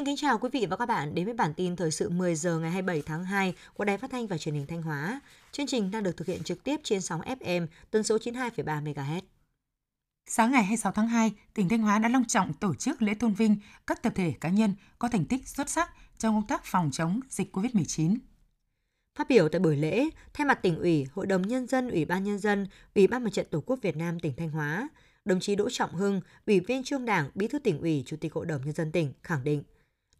Xin 0.00 0.06
kính 0.06 0.16
chào 0.16 0.38
quý 0.38 0.48
vị 0.52 0.66
và 0.70 0.76
các 0.76 0.86
bạn 0.86 1.14
đến 1.14 1.24
với 1.24 1.34
bản 1.34 1.54
tin 1.54 1.76
thời 1.76 1.90
sự 1.90 2.08
10 2.08 2.34
giờ 2.34 2.58
ngày 2.58 2.70
27 2.70 3.02
tháng 3.06 3.24
2 3.24 3.54
của 3.74 3.84
Đài 3.84 3.98
Phát 3.98 4.10
thanh 4.10 4.26
và 4.26 4.38
Truyền 4.38 4.54
hình 4.54 4.66
Thanh 4.66 4.82
Hóa. 4.82 5.20
Chương 5.52 5.66
trình 5.66 5.90
đang 5.90 6.02
được 6.02 6.16
thực 6.16 6.26
hiện 6.26 6.42
trực 6.42 6.64
tiếp 6.64 6.80
trên 6.84 7.00
sóng 7.00 7.20
FM 7.20 7.66
tần 7.90 8.02
số 8.02 8.16
92,3 8.16 8.82
MHz. 8.84 9.20
Sáng 10.26 10.52
ngày 10.52 10.62
26 10.62 10.92
tháng 10.92 11.08
2, 11.08 11.32
tỉnh 11.54 11.68
Thanh 11.68 11.82
Hóa 11.82 11.98
đã 11.98 12.08
long 12.08 12.24
trọng 12.24 12.52
tổ 12.52 12.74
chức 12.74 13.02
lễ 13.02 13.14
tôn 13.14 13.34
vinh 13.34 13.56
các 13.86 14.02
tập 14.02 14.12
thể 14.16 14.34
cá 14.40 14.48
nhân 14.48 14.74
có 14.98 15.08
thành 15.08 15.24
tích 15.24 15.48
xuất 15.48 15.70
sắc 15.70 15.90
trong 16.18 16.34
công 16.34 16.46
tác 16.46 16.64
phòng 16.64 16.90
chống 16.92 17.20
dịch 17.28 17.56
COVID-19. 17.56 18.16
Phát 19.18 19.28
biểu 19.28 19.48
tại 19.48 19.60
buổi 19.60 19.76
lễ, 19.76 20.08
thay 20.32 20.46
mặt 20.46 20.62
tỉnh 20.62 20.78
ủy, 20.78 21.06
Hội 21.12 21.26
đồng 21.26 21.42
Nhân 21.42 21.66
dân, 21.66 21.90
Ủy 21.90 22.04
ban 22.04 22.24
Nhân 22.24 22.38
dân, 22.38 22.66
Ủy 22.94 23.06
ban 23.06 23.24
Mặt 23.24 23.30
trận 23.32 23.46
Tổ 23.50 23.60
quốc 23.66 23.78
Việt 23.82 23.96
Nam 23.96 24.20
tỉnh 24.20 24.32
Thanh 24.36 24.50
Hóa, 24.50 24.88
đồng 25.24 25.40
chí 25.40 25.56
Đỗ 25.56 25.68
Trọng 25.70 25.94
Hưng, 25.94 26.20
Ủy 26.46 26.60
viên 26.60 26.84
Trung 26.84 27.04
Đảng, 27.04 27.30
Bí 27.34 27.48
thư 27.48 27.58
tỉnh 27.58 27.80
ủy, 27.80 28.02
Chủ 28.06 28.16
tịch 28.20 28.32
Hội 28.32 28.46
đồng 28.46 28.64
Nhân 28.64 28.74
dân 28.74 28.92
tỉnh 28.92 29.12
khẳng 29.22 29.44
định 29.44 29.62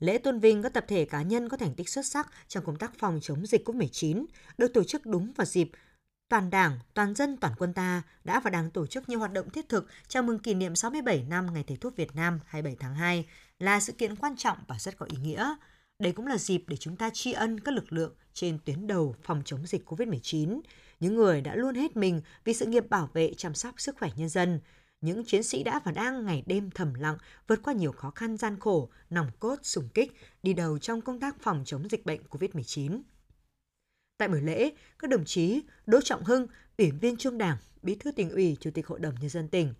Lễ 0.01 0.19
tôn 0.19 0.39
vinh 0.39 0.63
các 0.63 0.73
tập 0.73 0.85
thể 0.89 1.05
cá 1.05 1.23
nhân 1.23 1.49
có 1.49 1.57
thành 1.57 1.75
tích 1.75 1.89
xuất 1.89 2.07
sắc 2.07 2.31
trong 2.49 2.65
công 2.65 2.77
tác 2.77 2.99
phòng 2.99 3.19
chống 3.23 3.47
dịch 3.47 3.69
COVID-19 3.69 4.25
được 4.59 4.75
tổ 4.75 4.85
chức 4.85 5.07
đúng 5.07 5.33
vào 5.33 5.45
dịp 5.45 5.71
toàn 6.29 6.51
Đảng, 6.51 6.79
toàn 6.95 7.15
dân, 7.15 7.37
toàn 7.37 7.55
quân 7.59 7.73
ta 7.73 8.03
đã 8.25 8.41
và 8.41 8.51
đang 8.51 8.71
tổ 8.71 8.87
chức 8.87 9.09
nhiều 9.09 9.19
hoạt 9.19 9.33
động 9.33 9.51
thiết 9.51 9.69
thực 9.69 9.87
chào 10.09 10.23
mừng 10.23 10.39
kỷ 10.39 10.55
niệm 10.55 10.75
67 10.75 11.25
năm 11.29 11.55
Ngày 11.55 11.65
Thầy 11.67 11.77
thuốc 11.77 11.97
Việt 11.97 12.17
Nam 12.17 12.41
27 12.47 12.77
tháng 12.81 12.95
2 12.95 13.27
là 13.59 13.81
sự 13.81 13.93
kiện 13.93 14.17
quan 14.17 14.37
trọng 14.37 14.59
và 14.69 14.79
rất 14.79 14.97
có 14.97 15.07
ý 15.11 15.17
nghĩa. 15.23 15.55
Đây 15.99 16.13
cũng 16.13 16.27
là 16.27 16.39
dịp 16.39 16.65
để 16.67 16.77
chúng 16.77 16.97
ta 16.97 17.11
tri 17.11 17.33
ân 17.33 17.61
các 17.61 17.75
lực 17.75 17.93
lượng 17.93 18.15
trên 18.33 18.59
tuyến 18.65 18.87
đầu 18.87 19.15
phòng 19.23 19.43
chống 19.45 19.67
dịch 19.67 19.91
COVID-19, 19.91 20.61
những 21.01 21.17
người 21.17 21.41
đã 21.41 21.55
luôn 21.55 21.75
hết 21.75 21.97
mình 21.97 22.23
vì 22.45 22.55
sự 22.55 22.67
nghiệp 22.67 22.91
bảo 22.91 23.11
vệ 23.13 23.35
chăm 23.37 23.55
sóc 23.55 23.81
sức 23.81 23.97
khỏe 23.99 24.11
nhân 24.17 24.29
dân, 24.29 24.61
những 25.01 25.25
chiến 25.25 25.43
sĩ 25.43 25.63
đã 25.63 25.81
và 25.85 25.93
đang 25.93 26.27
ngày 26.27 26.43
đêm 26.47 26.71
thầm 26.71 26.95
lặng 26.95 27.17
vượt 27.49 27.63
qua 27.63 27.75
nhiều 27.75 27.93
khó 27.93 28.11
khăn 28.11 28.37
gian 28.37 28.61
khổ, 28.61 28.89
nòng 29.11 29.31
cốt, 29.41 29.57
sùng 29.63 29.89
kích, 29.95 30.13
đi 30.43 30.53
đầu 30.53 30.79
trong 30.79 31.01
công 31.01 31.21
tác 31.21 31.37
phòng 31.41 31.63
chống 31.67 31.89
dịch 31.91 32.07
bệnh 32.07 32.21
COVID-19. 32.31 33.01
Tại 34.19 34.29
buổi 34.29 34.41
lễ, 34.41 34.71
các 34.99 35.11
đồng 35.11 35.25
chí 35.25 35.63
Đỗ 35.87 36.01
Trọng 36.01 36.25
Hưng, 36.25 36.47
Ủy 36.79 36.91
viên 36.91 37.17
Trung 37.17 37.39
Đảng, 37.39 37.57
Bí 37.83 37.95
thư 37.95 38.13
tỉnh 38.13 38.31
ủy, 38.31 38.57
Chủ 38.61 38.71
tịch 38.75 38.87
Hội 38.87 38.99
đồng 38.99 39.15
Nhân 39.21 39.31
dân 39.31 39.49
tỉnh, 39.49 39.75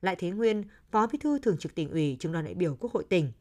Lại 0.00 0.16
Thế 0.18 0.30
Nguyên, 0.30 0.64
Phó 0.90 1.06
Bí 1.06 1.18
thư 1.18 1.38
Thường 1.38 1.58
trực 1.58 1.74
tỉnh 1.74 1.90
ủy, 1.90 2.16
Trung 2.20 2.32
đoàn 2.32 2.44
đại 2.44 2.54
biểu 2.54 2.76
Quốc 2.76 2.92
hội 2.92 3.04
tỉnh, 3.08 3.32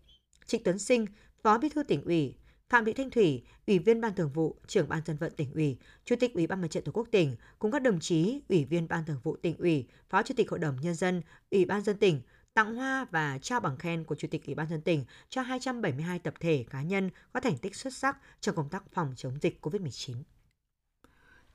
Trịnh 0.45 0.63
Tuấn 0.63 0.79
Sinh, 0.79 1.05
Phó 1.43 1.57
Bí 1.57 1.69
thư 1.69 1.83
tỉnh 1.83 2.03
ủy, 2.03 2.35
Phạm 2.71 2.85
Thị 2.85 2.93
Thanh 2.93 3.09
Thủy, 3.09 3.43
Ủy 3.67 3.79
viên 3.79 4.01
Ban 4.01 4.15
Thường 4.15 4.29
vụ, 4.33 4.55
Trưởng 4.67 4.89
Ban 4.89 5.01
Dân 5.05 5.17
vận 5.17 5.33
tỉnh 5.35 5.53
ủy, 5.53 5.77
Chủ 6.05 6.15
tịch 6.19 6.33
Ủy 6.33 6.47
ban 6.47 6.61
Mặt 6.61 6.67
trận 6.67 6.83
Tổ 6.83 6.91
quốc 6.91 7.07
tỉnh 7.11 7.35
cùng 7.59 7.71
các 7.71 7.81
đồng 7.81 7.99
chí 7.99 8.41
Ủy 8.49 8.65
viên 8.65 8.87
Ban 8.87 9.05
Thường 9.05 9.19
vụ 9.23 9.35
tỉnh 9.35 9.57
ủy, 9.57 9.87
Phó 10.09 10.23
Chủ 10.23 10.33
tịch 10.37 10.49
Hội 10.49 10.59
đồng 10.59 10.81
nhân 10.81 10.95
dân, 10.95 11.21
Ủy 11.51 11.65
ban 11.65 11.81
dân 11.81 11.97
tỉnh 11.97 12.21
tặng 12.53 12.75
hoa 12.75 13.05
và 13.11 13.37
trao 13.41 13.59
bằng 13.59 13.77
khen 13.77 14.03
của 14.03 14.15
Chủ 14.15 14.27
tịch 14.31 14.45
Ủy 14.45 14.55
ban 14.55 14.69
dân 14.69 14.81
tỉnh 14.81 15.05
cho 15.29 15.41
272 15.41 16.19
tập 16.19 16.33
thể 16.39 16.65
cá 16.69 16.81
nhân 16.81 17.09
có 17.33 17.39
thành 17.39 17.57
tích 17.57 17.75
xuất 17.75 17.93
sắc 17.93 18.17
trong 18.41 18.55
công 18.55 18.69
tác 18.69 18.83
phòng 18.93 19.13
chống 19.17 19.37
dịch 19.41 19.59
COVID-19. 19.61 20.15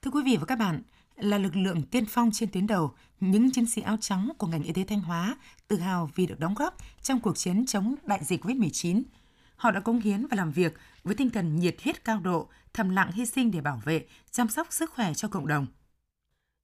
Thưa 0.03 0.11
quý 0.11 0.23
vị 0.25 0.37
và 0.37 0.45
các 0.47 0.57
bạn, 0.57 0.83
là 1.17 1.39
lực 1.39 1.57
lượng 1.57 1.83
tiên 1.83 2.05
phong 2.09 2.31
trên 2.33 2.51
tuyến 2.51 2.67
đầu, 2.67 2.95
những 3.21 3.51
chiến 3.51 3.67
sĩ 3.67 3.83
áo 3.83 3.97
trắng 4.01 4.33
của 4.39 4.47
ngành 4.47 4.63
y 4.63 4.73
tế 4.73 4.85
Thanh 4.85 5.01
Hóa 5.01 5.37
tự 5.69 5.77
hào 5.77 6.11
vì 6.15 6.27
được 6.27 6.41
đóng 6.41 6.55
góp 6.55 6.77
trong 7.03 7.21
cuộc 7.21 7.39
chiến 7.39 7.67
chống 7.67 7.95
đại 8.05 8.25
dịch 8.25 8.45
COVID-19. 8.45 9.03
Họ 9.57 9.71
đã 9.71 9.81
cống 9.81 10.01
hiến 10.01 10.27
và 10.27 10.37
làm 10.37 10.53
việc 10.53 10.75
với 11.05 11.15
tinh 11.15 11.31
thần 11.31 11.57
nhiệt 11.57 11.77
huyết 11.83 12.05
cao 12.05 12.21
độ, 12.21 12.49
thầm 12.73 12.91
lặng 12.91 13.13
hy 13.13 13.27
sinh 13.27 13.51
để 13.51 13.61
bảo 13.61 13.81
vệ, 13.85 14.07
chăm 14.31 14.49
sóc 14.49 14.67
sức 14.71 14.91
khỏe 14.91 15.15
cho 15.15 15.29
cộng 15.29 15.47
đồng. 15.47 15.67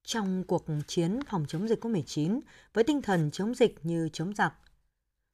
Trong 0.05 0.45
cuộc 0.45 0.67
chiến 0.87 1.21
phòng 1.29 1.45
chống 1.49 1.69
dịch 1.69 1.85
COVID-19 1.85 2.41
với 2.75 2.85
tinh 2.85 3.03
thần 3.03 3.31
chống 3.31 3.55
dịch 3.55 3.79
như 3.83 4.09
chống 4.13 4.35
giặc, 4.35 4.55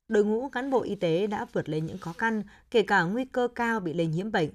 đội 0.08 0.24
ngũ 0.24 0.48
cán 0.48 0.70
bộ 0.70 0.82
y 0.82 0.94
tế 0.94 1.26
đã 1.26 1.46
vượt 1.52 1.68
lên 1.68 1.86
những 1.86 1.98
khó 1.98 2.12
khăn, 2.12 2.42
kể 2.70 2.82
cả 2.82 3.02
nguy 3.02 3.24
cơ 3.24 3.48
cao 3.54 3.80
bị 3.80 3.92
lây 3.92 4.06
nhiễm 4.06 4.32
bệnh. 4.32 4.50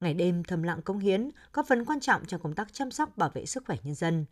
Ngày 0.00 0.14
đêm 0.14 0.44
thầm 0.44 0.62
lặng 0.62 0.82
cống 0.82 0.98
hiến 0.98 1.30
có 1.52 1.62
phần 1.62 1.84
quan 1.84 2.00
trọng 2.00 2.26
trong 2.26 2.40
công 2.42 2.54
tác 2.54 2.72
chăm 2.72 2.90
sóc 2.90 3.16
bảo 3.16 3.30
vệ 3.34 3.46
sức 3.46 3.64
khỏe 3.66 3.76
nhân 3.82 3.94
dân. 3.94 4.24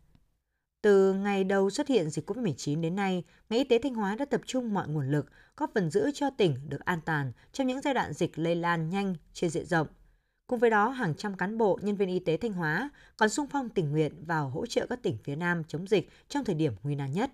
Từ 0.85 1.13
ngày 1.13 1.45
đầu 1.45 1.71
xuất 1.71 1.89
hiện 1.89 2.11
dịch 2.11 2.31
COVID-19 2.31 2.81
đến 2.81 2.97
nay, 2.97 3.25
ngành 3.51 3.59
y 3.59 3.65
tế 3.65 3.79
Thanh 3.83 3.95
Hóa 3.95 4.17
đã 4.17 4.25
tập 4.25 4.41
trung 4.47 4.75
mọi 4.75 4.89
nguồn 4.89 5.11
lực, 5.11 5.27
góp 5.57 5.71
phần 5.75 5.91
giữ 5.91 6.11
cho 6.15 6.31
tỉnh 6.31 6.69
được 6.69 6.85
an 6.85 7.01
toàn 7.07 7.33
trong 7.53 7.67
những 7.67 7.81
giai 7.81 7.95
đoạn 7.95 8.13
dịch 8.13 8.39
lây 8.39 8.57
lan 8.57 8.91
nhanh 8.91 9.15
trên 9.33 9.51
diện 9.51 9.67
rộng. 9.67 9.87
Cùng 10.47 10.59
với 10.59 10.71
đó, 10.71 10.89
hàng 10.89 11.15
trăm 11.15 11.37
cán 11.37 11.59
bộ, 11.59 11.79
nhân 11.83 11.97
viên 11.97 12.09
y 12.09 12.19
tế 12.19 12.37
Thanh 12.37 12.53
Hóa 12.53 12.91
còn 13.17 13.29
sung 13.29 13.47
phong 13.51 13.69
tình 13.69 13.91
nguyện 13.91 14.25
vào 14.25 14.49
hỗ 14.49 14.67
trợ 14.67 14.87
các 14.87 15.03
tỉnh 15.03 15.19
phía 15.25 15.37
Nam 15.37 15.65
chống 15.69 15.87
dịch 15.87 16.11
trong 16.29 16.45
thời 16.45 16.55
điểm 16.55 16.73
nguy 16.83 16.95
nan 16.95 17.13
nhất. 17.13 17.31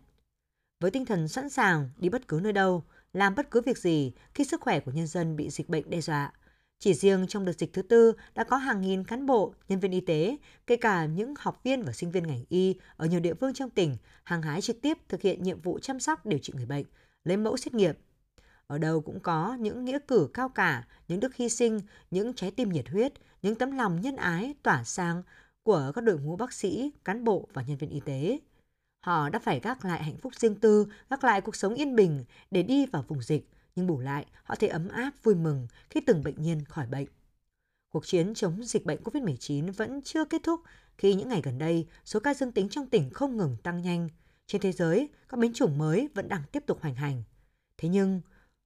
Với 0.81 0.91
tinh 0.91 1.06
thần 1.06 1.28
sẵn 1.28 1.49
sàng 1.49 1.91
đi 1.97 2.09
bất 2.09 2.28
cứ 2.28 2.41
nơi 2.43 2.53
đâu, 2.53 2.84
làm 3.12 3.34
bất 3.34 3.50
cứ 3.50 3.61
việc 3.61 3.78
gì 3.78 4.12
khi 4.34 4.44
sức 4.44 4.61
khỏe 4.61 4.81
của 4.81 4.93
nhân 4.93 5.06
dân 5.06 5.37
bị 5.37 5.50
dịch 5.50 5.69
bệnh 5.69 5.91
đe 5.91 6.00
dọa, 6.00 6.32
chỉ 6.80 6.94
riêng 6.94 7.26
trong 7.26 7.44
đợt 7.44 7.52
dịch 7.52 7.72
thứ 7.72 7.82
tư 7.82 8.12
đã 8.34 8.44
có 8.44 8.56
hàng 8.56 8.80
nghìn 8.80 9.04
cán 9.04 9.26
bộ, 9.26 9.54
nhân 9.68 9.80
viên 9.80 9.92
y 9.92 10.00
tế, 10.00 10.36
kể 10.66 10.76
cả 10.76 11.04
những 11.04 11.34
học 11.38 11.60
viên 11.64 11.82
và 11.82 11.92
sinh 11.92 12.10
viên 12.10 12.26
ngành 12.26 12.44
y 12.48 12.74
ở 12.96 13.06
nhiều 13.06 13.20
địa 13.20 13.34
phương 13.34 13.54
trong 13.54 13.70
tỉnh 13.70 13.96
hàng 14.24 14.42
hái 14.42 14.60
trực 14.60 14.80
tiếp 14.82 14.98
thực 15.08 15.22
hiện 15.22 15.42
nhiệm 15.42 15.60
vụ 15.60 15.78
chăm 15.78 16.00
sóc 16.00 16.26
điều 16.26 16.38
trị 16.38 16.52
người 16.56 16.66
bệnh, 16.66 16.84
lấy 17.24 17.36
mẫu 17.36 17.56
xét 17.56 17.74
nghiệm. 17.74 17.94
Ở 18.66 18.78
đâu 18.78 19.00
cũng 19.00 19.20
có 19.20 19.56
những 19.60 19.84
nghĩa 19.84 19.98
cử 20.08 20.28
cao 20.34 20.48
cả, 20.48 20.86
những 21.08 21.20
đức 21.20 21.34
hy 21.34 21.48
sinh, 21.48 21.80
những 22.10 22.34
trái 22.34 22.50
tim 22.50 22.69
nhiệt 22.69 22.88
huyết, 22.88 23.12
những 23.42 23.54
tấm 23.54 23.70
lòng 23.70 24.00
nhân 24.00 24.16
ái 24.16 24.54
tỏa 24.62 24.84
sang 24.84 25.22
của 25.62 25.92
các 25.94 26.04
đội 26.04 26.19
ngũ 26.19 26.36
bác 26.36 26.52
sĩ, 26.52 26.92
cán 27.04 27.24
bộ 27.24 27.48
và 27.52 27.62
nhân 27.62 27.76
viên 27.76 27.90
y 27.90 28.00
tế. 28.00 28.38
Họ 29.00 29.28
đã 29.28 29.38
phải 29.38 29.60
gác 29.60 29.84
lại 29.84 30.02
hạnh 30.02 30.16
phúc 30.16 30.34
riêng 30.34 30.54
tư, 30.54 30.86
gác 31.10 31.24
lại 31.24 31.40
cuộc 31.40 31.56
sống 31.56 31.74
yên 31.74 31.96
bình 31.96 32.24
để 32.50 32.62
đi 32.62 32.86
vào 32.86 33.04
vùng 33.08 33.22
dịch, 33.22 33.48
nhưng 33.80 33.86
bù 33.86 34.00
lại 34.00 34.26
họ 34.42 34.54
thấy 34.54 34.68
ấm 34.68 34.88
áp 34.88 35.10
vui 35.22 35.34
mừng 35.34 35.66
khi 35.91 36.00
từng 36.00 36.22
bệnh 36.22 36.42
nhân 36.42 36.64
khỏi 36.64 36.86
bệnh. 36.86 37.06
Cuộc 37.88 38.06
chiến 38.06 38.34
chống 38.34 38.64
dịch 38.64 38.86
bệnh 38.86 39.02
COVID-19 39.02 39.72
vẫn 39.72 40.02
chưa 40.02 40.24
kết 40.24 40.42
thúc 40.42 40.60
khi 40.98 41.14
những 41.14 41.28
ngày 41.28 41.41
gần 41.44 41.58
đây 41.58 41.86
số 42.04 42.20
ca 42.20 42.34
dương 42.34 42.52
tính 42.52 42.69
trong 42.69 42.86
tỉnh 42.86 43.10
không 43.10 43.36
ngừng 43.36 43.56
tăng 43.62 43.82
nhanh. 43.82 44.08
Trên 44.46 44.60
thế 44.60 44.72
giới, 44.72 45.08
các 45.28 45.40
biến 45.40 45.52
chủng 45.52 45.78
mới 45.78 46.08
vẫn 46.14 46.28
đang 46.28 46.42
tiếp 46.52 46.62
tục 46.66 46.78
hoành 46.80 46.94
hành. 46.94 47.22
Thế 47.78 47.88
nhưng, 47.88 48.20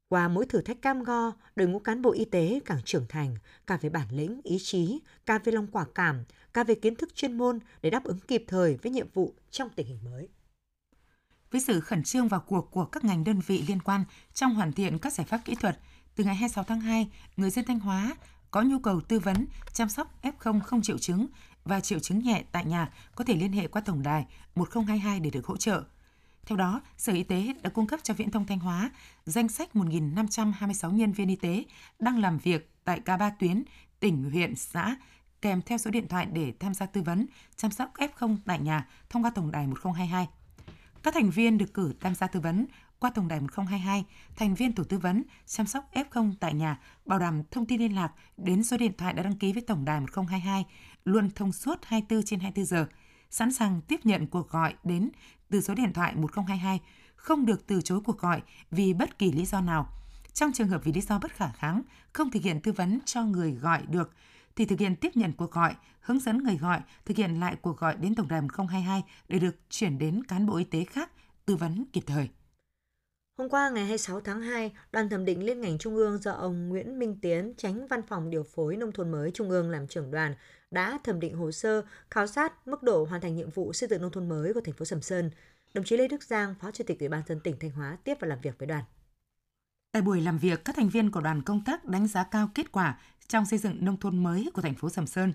qua 0.08 0.28
mỗi 0.28 0.46
thử 0.46 0.60
thách 0.60 0.82
cam 0.82 1.02
go, 1.02 1.32
đội 1.56 1.68
ngũ 1.68 1.78
cán 1.78 2.02
bộ 2.02 2.12
y 2.12 2.24
tế 2.24 2.60
càng 2.64 2.80
trưởng 2.84 3.06
thành, 3.08 3.36
cả 3.66 3.78
về 3.80 3.88
bản 3.88 4.08
lĩnh, 4.10 4.40
ý 4.44 4.58
chí, 4.62 5.00
cả 5.26 5.38
về 5.38 5.52
lòng 5.52 5.66
quả 5.66 5.86
cảm, 5.94 6.24
cả 6.52 6.64
về 6.64 6.74
kiến 6.74 6.96
thức 6.96 7.14
chuyên 7.14 7.38
môn 7.38 7.58
để 7.82 7.90
đáp 7.90 8.04
ứng 8.04 8.18
kịp 8.18 8.44
thời 8.48 8.76
với 8.76 8.92
nhiệm 8.92 9.08
vụ 9.14 9.34
trong 9.50 9.68
tình 9.76 9.86
hình 9.86 10.04
mới 10.04 10.28
với 11.54 11.60
sự 11.60 11.80
khẩn 11.80 12.02
trương 12.02 12.28
vào 12.28 12.40
cuộc 12.40 12.70
của 12.70 12.84
các 12.84 13.04
ngành 13.04 13.24
đơn 13.24 13.40
vị 13.46 13.64
liên 13.68 13.82
quan 13.82 14.04
trong 14.34 14.54
hoàn 14.54 14.72
thiện 14.72 14.98
các 14.98 15.12
giải 15.12 15.26
pháp 15.26 15.40
kỹ 15.44 15.54
thuật, 15.54 15.78
từ 16.16 16.24
ngày 16.24 16.34
26 16.34 16.64
tháng 16.64 16.80
2, 16.80 17.10
người 17.36 17.50
dân 17.50 17.64
Thanh 17.64 17.80
Hóa 17.80 18.16
có 18.50 18.62
nhu 18.62 18.78
cầu 18.78 19.00
tư 19.00 19.18
vấn, 19.18 19.46
chăm 19.72 19.88
sóc 19.88 20.14
F0 20.22 20.60
không 20.60 20.82
triệu 20.82 20.98
chứng 20.98 21.26
và 21.64 21.80
triệu 21.80 21.98
chứng 21.98 22.18
nhẹ 22.18 22.44
tại 22.52 22.64
nhà 22.64 22.92
có 23.14 23.24
thể 23.24 23.36
liên 23.36 23.52
hệ 23.52 23.68
qua 23.68 23.82
tổng 23.84 24.02
đài 24.02 24.26
1022 24.54 25.20
để 25.20 25.30
được 25.30 25.46
hỗ 25.46 25.56
trợ. 25.56 25.82
Theo 26.46 26.58
đó, 26.58 26.80
Sở 26.96 27.12
Y 27.12 27.22
tế 27.22 27.54
đã 27.62 27.70
cung 27.70 27.86
cấp 27.86 28.00
cho 28.02 28.14
Viễn 28.14 28.30
thông 28.30 28.46
Thanh 28.46 28.58
Hóa 28.58 28.90
danh 29.24 29.48
sách 29.48 29.68
1.526 29.74 30.92
nhân 30.92 31.12
viên 31.12 31.28
y 31.28 31.36
tế 31.36 31.64
đang 31.98 32.18
làm 32.18 32.38
việc 32.38 32.70
tại 32.84 33.00
cả 33.00 33.16
ba 33.16 33.30
tuyến, 33.30 33.62
tỉnh, 34.00 34.30
huyện, 34.30 34.56
xã, 34.56 34.96
kèm 35.42 35.62
theo 35.62 35.78
số 35.78 35.90
điện 35.90 36.08
thoại 36.08 36.26
để 36.32 36.52
tham 36.60 36.74
gia 36.74 36.86
tư 36.86 37.02
vấn, 37.02 37.26
chăm 37.56 37.70
sóc 37.70 37.92
F0 37.94 38.36
tại 38.46 38.58
nhà 38.58 38.88
thông 39.10 39.24
qua 39.24 39.30
tổng 39.30 39.50
đài 39.50 39.66
1022. 39.66 40.28
Các 41.04 41.14
thành 41.14 41.30
viên 41.30 41.58
được 41.58 41.74
cử 41.74 41.92
tham 42.00 42.14
gia 42.14 42.26
tư 42.26 42.40
vấn 42.40 42.66
qua 42.98 43.10
tổng 43.14 43.28
đài 43.28 43.40
1022, 43.40 44.04
thành 44.36 44.54
viên 44.54 44.72
tổ 44.72 44.84
tư 44.84 44.98
vấn 44.98 45.22
chăm 45.46 45.66
sóc 45.66 45.90
F0 45.92 46.32
tại 46.40 46.54
nhà, 46.54 46.78
bảo 47.06 47.18
đảm 47.18 47.42
thông 47.50 47.66
tin 47.66 47.80
liên 47.80 47.94
lạc 47.94 48.12
đến 48.36 48.64
số 48.64 48.76
điện 48.76 48.92
thoại 48.98 49.12
đã 49.12 49.22
đăng 49.22 49.38
ký 49.38 49.52
với 49.52 49.62
tổng 49.62 49.84
đài 49.84 50.00
1022, 50.00 50.64
luôn 51.04 51.30
thông 51.30 51.52
suốt 51.52 51.78
24 51.84 52.24
trên 52.24 52.40
24 52.40 52.66
giờ, 52.66 52.86
sẵn 53.30 53.52
sàng 53.52 53.80
tiếp 53.80 54.00
nhận 54.04 54.26
cuộc 54.26 54.50
gọi 54.50 54.74
đến 54.84 55.10
từ 55.50 55.60
số 55.60 55.74
điện 55.74 55.92
thoại 55.92 56.14
1022, 56.14 56.80
không 57.16 57.46
được 57.46 57.66
từ 57.66 57.80
chối 57.80 58.00
cuộc 58.04 58.18
gọi 58.18 58.42
vì 58.70 58.94
bất 58.94 59.18
kỳ 59.18 59.32
lý 59.32 59.44
do 59.44 59.60
nào. 59.60 59.88
Trong 60.32 60.52
trường 60.52 60.68
hợp 60.68 60.84
vì 60.84 60.92
lý 60.92 61.00
do 61.00 61.18
bất 61.18 61.32
khả 61.32 61.48
kháng, 61.52 61.82
không 62.12 62.30
thực 62.30 62.42
hiện 62.42 62.60
tư 62.60 62.72
vấn 62.72 62.98
cho 63.04 63.22
người 63.22 63.52
gọi 63.52 63.82
được, 63.88 64.12
thì 64.56 64.64
thực 64.64 64.78
hiện 64.78 64.96
tiếp 64.96 65.10
nhận 65.14 65.32
cuộc 65.32 65.50
gọi, 65.50 65.74
hướng 66.00 66.20
dẫn 66.20 66.38
người 66.38 66.56
gọi 66.56 66.80
thực 67.04 67.16
hiện 67.16 67.40
lại 67.40 67.56
cuộc 67.62 67.78
gọi 67.78 67.96
đến 67.96 68.14
tổng 68.14 68.28
đài 68.28 68.40
1022 68.40 69.02
để 69.28 69.38
được 69.38 69.56
chuyển 69.70 69.98
đến 69.98 70.24
cán 70.24 70.46
bộ 70.46 70.56
y 70.56 70.64
tế 70.64 70.84
khác 70.84 71.10
tư 71.46 71.56
vấn 71.56 71.84
kịp 71.92 72.02
thời. 72.06 72.28
Hôm 73.38 73.48
qua 73.48 73.70
ngày 73.70 73.84
26 73.84 74.20
tháng 74.20 74.40
2, 74.40 74.72
đoàn 74.92 75.08
thẩm 75.08 75.24
định 75.24 75.46
liên 75.46 75.60
ngành 75.60 75.78
trung 75.78 75.96
ương 75.96 76.18
do 76.18 76.32
ông 76.32 76.68
Nguyễn 76.68 76.98
Minh 76.98 77.18
Tiến, 77.22 77.54
tránh 77.56 77.86
văn 77.86 78.02
phòng 78.08 78.30
điều 78.30 78.42
phối 78.42 78.76
nông 78.76 78.92
thôn 78.92 79.10
mới 79.12 79.30
trung 79.30 79.50
ương 79.50 79.70
làm 79.70 79.86
trưởng 79.86 80.10
đoàn, 80.10 80.34
đã 80.70 80.98
thẩm 81.04 81.20
định 81.20 81.36
hồ 81.36 81.52
sơ 81.52 81.82
khảo 82.10 82.26
sát 82.26 82.68
mức 82.68 82.82
độ 82.82 83.04
hoàn 83.04 83.20
thành 83.20 83.36
nhiệm 83.36 83.50
vụ 83.50 83.72
xây 83.72 83.88
dựng 83.88 84.02
nông 84.02 84.12
thôn 84.12 84.28
mới 84.28 84.54
của 84.54 84.60
thành 84.60 84.74
phố 84.74 84.84
Sầm 84.84 85.02
Sơn. 85.02 85.30
Đồng 85.74 85.84
chí 85.84 85.96
Lê 85.96 86.08
Đức 86.08 86.22
Giang, 86.22 86.54
Phó 86.60 86.70
Chủ 86.70 86.84
tịch 86.86 87.00
Ủy 87.00 87.08
ban 87.08 87.22
dân 87.26 87.40
tỉnh 87.40 87.56
Thanh 87.60 87.70
Hóa 87.70 87.96
tiếp 88.04 88.14
và 88.20 88.28
làm 88.28 88.40
việc 88.40 88.58
với 88.58 88.66
đoàn. 88.66 88.84
Tại 89.94 90.02
buổi 90.02 90.20
làm 90.20 90.38
việc, 90.38 90.64
các 90.64 90.76
thành 90.76 90.88
viên 90.88 91.10
của 91.10 91.20
đoàn 91.20 91.42
công 91.42 91.64
tác 91.64 91.84
đánh 91.84 92.06
giá 92.06 92.24
cao 92.24 92.50
kết 92.54 92.72
quả 92.72 92.98
trong 93.28 93.46
xây 93.46 93.58
dựng 93.58 93.84
nông 93.84 93.96
thôn 93.96 94.22
mới 94.22 94.50
của 94.54 94.62
thành 94.62 94.74
phố 94.74 94.90
Sầm 94.90 95.06
Sơn. 95.06 95.32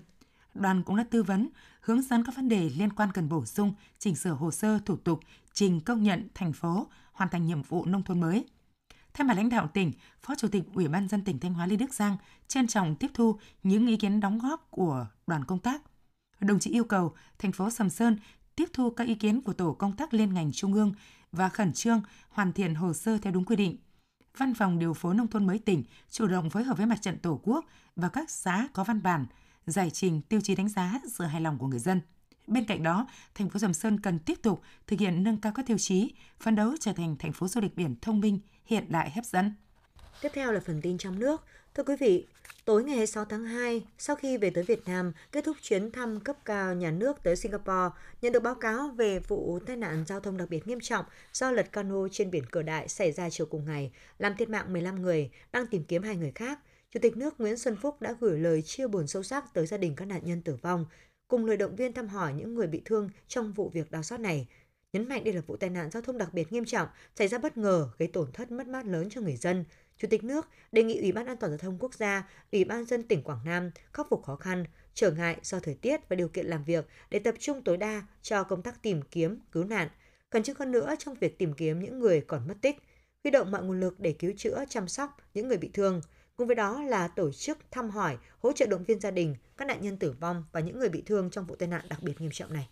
Đoàn 0.54 0.82
cũng 0.82 0.96
đã 0.96 1.04
tư 1.10 1.22
vấn, 1.22 1.48
hướng 1.80 2.02
dẫn 2.02 2.24
các 2.24 2.36
vấn 2.36 2.48
đề 2.48 2.70
liên 2.76 2.92
quan 2.92 3.12
cần 3.12 3.28
bổ 3.28 3.46
sung, 3.46 3.74
chỉnh 3.98 4.16
sửa 4.16 4.30
hồ 4.30 4.50
sơ 4.50 4.78
thủ 4.78 4.96
tục, 4.96 5.20
trình 5.52 5.80
công 5.80 6.02
nhận 6.02 6.28
thành 6.34 6.52
phố 6.52 6.86
hoàn 7.12 7.30
thành 7.30 7.46
nhiệm 7.46 7.62
vụ 7.62 7.84
nông 7.84 8.02
thôn 8.02 8.20
mới. 8.20 8.44
Thay 9.14 9.24
mặt 9.24 9.36
lãnh 9.36 9.48
đạo 9.48 9.68
tỉnh, 9.68 9.92
Phó 10.22 10.34
Chủ 10.34 10.48
tịch 10.48 10.62
Ủy 10.74 10.88
ban 10.88 11.08
dân 11.08 11.24
tỉnh 11.24 11.38
Thanh 11.38 11.54
Hóa 11.54 11.66
Lê 11.66 11.76
Đức 11.76 11.94
Giang 11.94 12.16
trân 12.48 12.66
trọng 12.66 12.96
tiếp 12.96 13.10
thu 13.14 13.38
những 13.62 13.86
ý 13.86 13.96
kiến 13.96 14.20
đóng 14.20 14.38
góp 14.38 14.70
của 14.70 15.06
đoàn 15.26 15.44
công 15.44 15.58
tác. 15.58 15.82
Đồng 16.40 16.58
chí 16.58 16.70
yêu 16.70 16.84
cầu 16.84 17.14
thành 17.38 17.52
phố 17.52 17.70
Sầm 17.70 17.90
Sơn 17.90 18.16
tiếp 18.56 18.68
thu 18.72 18.90
các 18.90 19.06
ý 19.06 19.14
kiến 19.14 19.40
của 19.40 19.52
tổ 19.52 19.72
công 19.72 19.96
tác 19.96 20.14
liên 20.14 20.34
ngành 20.34 20.52
trung 20.52 20.74
ương 20.74 20.92
và 21.32 21.48
khẩn 21.48 21.72
trương 21.72 22.02
hoàn 22.28 22.52
thiện 22.52 22.74
hồ 22.74 22.92
sơ 22.92 23.18
theo 23.18 23.32
đúng 23.32 23.44
quy 23.44 23.56
định. 23.56 23.76
Văn 24.36 24.54
phòng 24.54 24.78
điều 24.78 24.94
phối 24.94 25.14
nông 25.14 25.28
thôn 25.28 25.46
mới 25.46 25.58
tỉnh 25.58 25.84
chủ 26.10 26.26
động 26.26 26.50
phối 26.50 26.64
hợp 26.64 26.76
với 26.76 26.86
mặt 26.86 27.02
trận 27.02 27.18
Tổ 27.18 27.40
quốc 27.42 27.64
và 27.96 28.08
các 28.08 28.30
xã 28.30 28.68
có 28.72 28.84
văn 28.84 29.02
bản 29.02 29.26
giải 29.66 29.90
trình 29.90 30.22
tiêu 30.22 30.40
chí 30.40 30.54
đánh 30.54 30.68
giá 30.68 31.00
sự 31.12 31.24
hài 31.24 31.40
lòng 31.40 31.58
của 31.58 31.66
người 31.66 31.78
dân. 31.78 32.00
Bên 32.46 32.64
cạnh 32.64 32.82
đó, 32.82 33.06
thành 33.34 33.50
phố 33.50 33.58
Sầm 33.58 33.74
Sơn 33.74 34.00
cần 34.00 34.18
tiếp 34.18 34.38
tục 34.42 34.62
thực 34.86 35.00
hiện 35.00 35.22
nâng 35.22 35.36
cao 35.36 35.52
các 35.54 35.66
tiêu 35.66 35.78
chí, 35.78 36.14
phấn 36.40 36.54
đấu 36.54 36.74
trở 36.80 36.92
thành 36.92 37.16
thành 37.18 37.32
phố 37.32 37.48
du 37.48 37.60
lịch 37.60 37.76
biển 37.76 37.96
thông 38.02 38.20
minh, 38.20 38.40
hiện 38.64 38.92
đại 38.92 39.10
hấp 39.10 39.24
dẫn. 39.24 39.54
Tiếp 40.22 40.28
theo 40.34 40.52
là 40.52 40.60
phần 40.66 40.80
tin 40.82 40.98
trong 40.98 41.18
nước. 41.18 41.44
Thưa 41.80 41.84
quý 41.84 41.96
vị, 41.96 42.26
tối 42.64 42.84
ngày 42.84 42.96
26 42.96 43.24
tháng 43.24 43.44
2, 43.44 43.84
sau 43.98 44.16
khi 44.16 44.36
về 44.36 44.50
tới 44.50 44.64
Việt 44.64 44.82
Nam, 44.86 45.12
kết 45.32 45.44
thúc 45.44 45.56
chuyến 45.62 45.90
thăm 45.90 46.20
cấp 46.20 46.36
cao 46.44 46.74
nhà 46.74 46.90
nước 46.90 47.22
tới 47.22 47.36
Singapore, 47.36 47.96
nhận 48.22 48.32
được 48.32 48.42
báo 48.42 48.54
cáo 48.54 48.88
về 48.88 49.18
vụ 49.18 49.58
tai 49.66 49.76
nạn 49.76 50.04
giao 50.06 50.20
thông 50.20 50.36
đặc 50.36 50.48
biệt 50.50 50.66
nghiêm 50.66 50.80
trọng 50.80 51.04
do 51.32 51.50
lật 51.50 51.72
cano 51.72 52.08
trên 52.12 52.30
biển 52.30 52.44
Cửa 52.50 52.62
Đại 52.62 52.88
xảy 52.88 53.12
ra 53.12 53.30
chiều 53.30 53.46
cùng 53.46 53.64
ngày, 53.64 53.92
làm 54.18 54.36
thiệt 54.36 54.48
mạng 54.48 54.72
15 54.72 55.02
người, 55.02 55.30
đang 55.52 55.66
tìm 55.66 55.84
kiếm 55.84 56.02
hai 56.02 56.16
người 56.16 56.32
khác. 56.34 56.58
Chủ 56.90 57.00
tịch 57.02 57.16
nước 57.16 57.40
Nguyễn 57.40 57.58
Xuân 57.58 57.76
Phúc 57.76 58.02
đã 58.02 58.14
gửi 58.20 58.38
lời 58.38 58.62
chia 58.62 58.86
buồn 58.86 59.06
sâu 59.06 59.22
sắc 59.22 59.54
tới 59.54 59.66
gia 59.66 59.76
đình 59.76 59.94
các 59.96 60.04
nạn 60.04 60.20
nhân 60.24 60.42
tử 60.42 60.56
vong, 60.62 60.86
cùng 61.28 61.46
lời 61.46 61.56
động 61.56 61.76
viên 61.76 61.92
thăm 61.92 62.08
hỏi 62.08 62.32
những 62.32 62.54
người 62.54 62.66
bị 62.66 62.82
thương 62.84 63.10
trong 63.28 63.52
vụ 63.52 63.68
việc 63.68 63.90
đau 63.90 64.02
xót 64.02 64.20
này. 64.20 64.48
Nhấn 64.92 65.08
mạnh 65.08 65.24
đây 65.24 65.34
là 65.34 65.40
vụ 65.46 65.56
tai 65.56 65.70
nạn 65.70 65.90
giao 65.90 66.02
thông 66.02 66.18
đặc 66.18 66.34
biệt 66.34 66.52
nghiêm 66.52 66.64
trọng, 66.64 66.88
xảy 67.16 67.28
ra 67.28 67.38
bất 67.38 67.56
ngờ, 67.56 67.88
gây 67.98 68.08
tổn 68.08 68.32
thất 68.32 68.50
mất 68.50 68.66
mát 68.66 68.86
lớn 68.86 69.08
cho 69.10 69.20
người 69.20 69.36
dân. 69.36 69.64
Chủ 70.00 70.08
tịch 70.10 70.24
nước 70.24 70.48
đề 70.72 70.82
nghị 70.82 70.98
Ủy 71.00 71.12
ban 71.12 71.26
An 71.26 71.36
toàn 71.36 71.52
giao 71.52 71.58
thông 71.58 71.78
quốc 71.78 71.94
gia, 71.94 72.28
Ủy 72.52 72.64
ban 72.64 72.84
dân 72.84 73.02
tỉnh 73.02 73.22
Quảng 73.22 73.40
Nam 73.44 73.70
khắc 73.92 74.06
phục 74.10 74.22
khó 74.22 74.36
khăn, 74.36 74.64
trở 74.94 75.10
ngại 75.10 75.36
do 75.42 75.60
thời 75.60 75.74
tiết 75.74 76.08
và 76.08 76.16
điều 76.16 76.28
kiện 76.28 76.46
làm 76.46 76.64
việc 76.64 76.86
để 77.10 77.18
tập 77.18 77.34
trung 77.38 77.62
tối 77.64 77.76
đa 77.76 78.02
cho 78.22 78.44
công 78.44 78.62
tác 78.62 78.82
tìm 78.82 79.02
kiếm, 79.10 79.38
cứu 79.52 79.64
nạn, 79.64 79.88
cần 80.30 80.42
chức 80.42 80.58
hơn 80.58 80.72
nữa 80.72 80.94
trong 80.98 81.14
việc 81.14 81.38
tìm 81.38 81.52
kiếm 81.54 81.80
những 81.80 81.98
người 81.98 82.20
còn 82.20 82.48
mất 82.48 82.54
tích, 82.60 82.76
huy 83.24 83.30
động 83.30 83.50
mọi 83.50 83.62
nguồn 83.62 83.80
lực 83.80 84.00
để 84.00 84.12
cứu 84.12 84.32
chữa, 84.36 84.64
chăm 84.68 84.88
sóc 84.88 85.16
những 85.34 85.48
người 85.48 85.58
bị 85.58 85.70
thương. 85.74 86.00
Cùng 86.36 86.46
với 86.46 86.56
đó 86.56 86.82
là 86.82 87.08
tổ 87.08 87.32
chức 87.32 87.58
thăm 87.70 87.90
hỏi, 87.90 88.18
hỗ 88.38 88.52
trợ 88.52 88.66
động 88.66 88.84
viên 88.84 89.00
gia 89.00 89.10
đình, 89.10 89.36
các 89.56 89.64
nạn 89.64 89.78
nhân 89.82 89.96
tử 89.96 90.14
vong 90.20 90.44
và 90.52 90.60
những 90.60 90.78
người 90.78 90.88
bị 90.88 91.02
thương 91.06 91.30
trong 91.30 91.46
vụ 91.46 91.54
tai 91.54 91.68
nạn 91.68 91.86
đặc 91.88 92.02
biệt 92.02 92.20
nghiêm 92.20 92.30
trọng 92.32 92.52
này. 92.52 92.68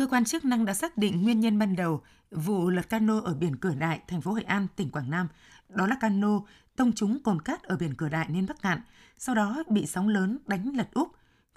Cơ 0.00 0.06
quan 0.06 0.24
chức 0.24 0.44
năng 0.44 0.64
đã 0.64 0.74
xác 0.74 0.96
định 0.96 1.22
nguyên 1.22 1.40
nhân 1.40 1.58
ban 1.58 1.76
đầu 1.76 2.02
vụ 2.30 2.70
lật 2.70 2.88
cano 2.88 3.20
ở 3.20 3.34
biển 3.34 3.56
Cửa 3.56 3.74
Đại, 3.74 4.00
thành 4.08 4.20
phố 4.20 4.32
Hội 4.32 4.42
An, 4.42 4.66
tỉnh 4.76 4.90
Quảng 4.90 5.10
Nam. 5.10 5.28
Đó 5.68 5.86
là 5.86 5.96
cano 6.00 6.40
tông 6.76 6.92
trúng 6.92 7.18
cồn 7.22 7.42
cát 7.42 7.62
ở 7.62 7.76
biển 7.76 7.94
Cửa 7.94 8.08
Đại 8.08 8.26
nên 8.28 8.46
Bắc 8.46 8.62
Cạn, 8.62 8.80
sau 9.18 9.34
đó 9.34 9.62
bị 9.68 9.86
sóng 9.86 10.08
lớn 10.08 10.38
đánh 10.46 10.76
lật 10.76 10.88
úp. 10.94 11.08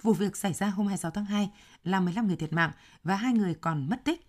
Vụ 0.02 0.12
việc 0.12 0.36
xảy 0.36 0.52
ra 0.52 0.66
hôm 0.66 0.86
26 0.86 1.10
tháng 1.10 1.24
2, 1.24 1.50
làm 1.84 2.04
15 2.04 2.26
người 2.26 2.36
thiệt 2.36 2.52
mạng 2.52 2.70
và 3.04 3.16
hai 3.16 3.32
người 3.32 3.54
còn 3.54 3.88
mất 3.90 4.04
tích. 4.04 4.26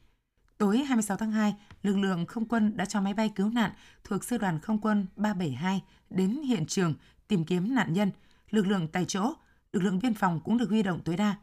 Tối 0.58 0.78
26 0.78 1.18
tháng 1.18 1.32
2, 1.32 1.56
lực 1.84 1.98
lượng 1.98 2.26
không 2.26 2.46
quân 2.46 2.78
đã 2.78 2.86
cho 2.86 3.02
máy 3.02 3.14
bay 3.14 3.30
cứu 3.36 3.50
nạn 3.50 3.72
thuộc 4.04 4.24
Sư 4.24 4.38
đoàn 4.38 4.60
Không 4.60 4.82
quân 4.82 5.06
372 5.16 5.82
đến 6.10 6.42
hiện 6.42 6.66
trường 6.66 6.94
tìm 7.28 7.46
kiếm 7.46 7.76
nạn 7.76 7.94
nhân. 7.94 8.12
Lực 8.50 8.68
lượng 8.68 8.88
tại 8.88 9.06
chỗ, 9.08 9.34
lực 9.72 9.84
lượng 9.84 10.00
biên 10.04 10.14
phòng 10.14 10.40
cũng 10.44 10.58
được 10.58 10.70
huy 10.70 10.84
động 10.84 11.00
tối 11.06 11.18
đa. 11.18 11.36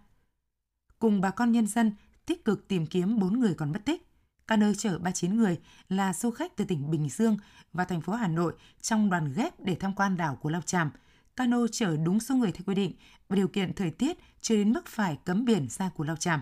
Cùng 0.98 1.20
bà 1.20 1.30
con 1.30 1.52
nhân 1.52 1.66
dân 1.66 1.92
tích 2.26 2.44
cực 2.44 2.68
tìm 2.68 2.86
kiếm 2.86 3.18
4 3.18 3.40
người 3.40 3.54
còn 3.54 3.72
mất 3.72 3.80
tích. 3.84 4.06
Cano 4.46 4.66
chở 4.78 4.98
39 4.98 5.36
người 5.36 5.58
là 5.88 6.12
du 6.12 6.30
khách 6.30 6.56
từ 6.56 6.64
tỉnh 6.64 6.90
Bình 6.90 7.08
Dương 7.08 7.36
và 7.72 7.84
thành 7.84 8.00
phố 8.00 8.12
Hà 8.12 8.28
Nội 8.28 8.52
trong 8.80 9.10
đoàn 9.10 9.32
ghép 9.36 9.60
để 9.60 9.74
tham 9.74 9.94
quan 9.94 10.16
đảo 10.16 10.38
của 10.40 10.50
Lao 10.50 10.62
Tràm. 10.62 10.90
Cano 11.36 11.66
chở 11.72 11.96
đúng 11.96 12.20
số 12.20 12.34
người 12.34 12.52
theo 12.52 12.62
quy 12.66 12.74
định 12.74 12.92
và 13.28 13.36
điều 13.36 13.48
kiện 13.48 13.72
thời 13.72 13.90
tiết 13.90 14.16
chưa 14.40 14.56
đến 14.56 14.72
mức 14.72 14.86
phải 14.86 15.18
cấm 15.24 15.44
biển 15.44 15.66
ra 15.70 15.90
của 15.96 16.04
Lao 16.04 16.16
Tràm. 16.16 16.40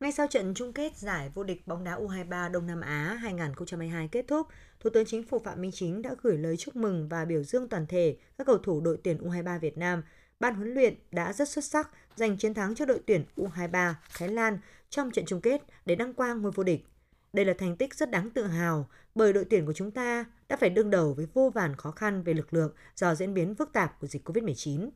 Ngay 0.00 0.12
sau 0.12 0.26
trận 0.26 0.54
chung 0.54 0.72
kết 0.72 0.96
giải 0.96 1.30
vô 1.34 1.44
địch 1.44 1.66
bóng 1.66 1.84
đá 1.84 1.96
U23 1.96 2.50
Đông 2.50 2.66
Nam 2.66 2.80
Á 2.80 3.18
2022 3.20 4.08
kết 4.08 4.24
thúc, 4.28 4.46
Thủ 4.80 4.90
tướng 4.94 5.06
Chính 5.06 5.22
phủ 5.22 5.38
Phạm 5.44 5.60
Minh 5.60 5.70
Chính 5.74 6.02
đã 6.02 6.10
gửi 6.22 6.38
lời 6.38 6.56
chúc 6.56 6.76
mừng 6.76 7.08
và 7.08 7.24
biểu 7.24 7.42
dương 7.42 7.68
toàn 7.68 7.86
thể 7.86 8.16
các 8.38 8.46
cầu 8.46 8.58
thủ 8.58 8.80
đội 8.80 8.98
tuyển 9.04 9.18
U23 9.18 9.58
Việt 9.58 9.78
Nam. 9.78 10.02
Ban 10.40 10.54
huấn 10.54 10.74
luyện 10.74 10.94
đã 11.12 11.32
rất 11.32 11.48
xuất 11.48 11.64
sắc 11.64 11.90
giành 12.16 12.36
chiến 12.36 12.54
thắng 12.54 12.74
cho 12.74 12.84
đội 12.84 13.00
tuyển 13.06 13.24
U23 13.36 13.94
Thái 14.18 14.28
Lan 14.28 14.58
trong 14.90 15.10
trận 15.10 15.24
chung 15.26 15.40
kết 15.40 15.62
để 15.86 15.94
đăng 15.94 16.14
quang 16.14 16.42
ngôi 16.42 16.52
vô 16.52 16.62
địch. 16.62 16.84
Đây 17.32 17.44
là 17.44 17.54
thành 17.58 17.76
tích 17.76 17.94
rất 17.94 18.10
đáng 18.10 18.30
tự 18.30 18.46
hào 18.46 18.88
bởi 19.14 19.32
đội 19.32 19.44
tuyển 19.44 19.66
của 19.66 19.72
chúng 19.72 19.90
ta 19.90 20.24
đã 20.48 20.56
phải 20.56 20.70
đương 20.70 20.90
đầu 20.90 21.14
với 21.14 21.26
vô 21.34 21.50
vàn 21.54 21.76
khó 21.76 21.90
khăn 21.90 22.22
về 22.22 22.34
lực 22.34 22.54
lượng 22.54 22.72
do 22.96 23.14
diễn 23.14 23.34
biến 23.34 23.54
phức 23.54 23.72
tạp 23.72 24.00
của 24.00 24.06
dịch 24.06 24.28
COVID-19. 24.28 24.90